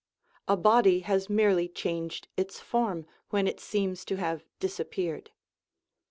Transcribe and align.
A 0.47 0.57
body 0.57 1.01
has 1.01 1.29
merely 1.29 1.67
changed 1.69 2.27
its 2.35 2.59
form, 2.59 3.05
when 3.29 3.45
it 3.45 3.59
seems 3.59 4.03
to 4.05 4.15
have 4.15 4.43
disappeared. 4.59 5.29